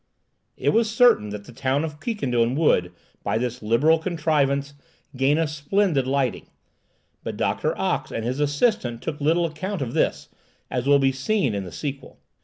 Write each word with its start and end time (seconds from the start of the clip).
It 0.57 0.69
was 0.69 0.89
certain 0.89 1.29
that 1.29 1.45
the 1.45 1.51
town 1.51 1.83
of 1.83 1.99
Quiquendone 1.99 2.55
would, 2.55 2.91
by 3.23 3.37
this 3.37 3.61
liberal 3.61 3.99
contrivance, 3.99 4.73
gain 5.15 5.37
a 5.37 5.45
splendid 5.47 6.07
lighting; 6.07 6.47
but 7.23 7.37
Doctor 7.37 7.77
Ox 7.77 8.09
and 8.11 8.25
his 8.25 8.39
assistant 8.39 9.03
took 9.03 9.21
little 9.21 9.45
account 9.45 9.83
of 9.83 9.93
this, 9.93 10.29
as 10.71 10.87
will 10.87 10.97
be 10.97 11.11
seen 11.11 11.53
in 11.53 11.65
the 11.65 11.71
sequel. 11.71 12.17